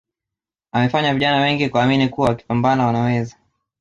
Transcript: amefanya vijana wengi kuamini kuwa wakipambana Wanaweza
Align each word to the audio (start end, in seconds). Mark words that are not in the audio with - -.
amefanya 0.71 1.13
vijana 1.13 1.41
wengi 1.41 1.69
kuamini 1.69 2.09
kuwa 2.09 2.27
wakipambana 2.29 2.85
Wanaweza 2.87 3.37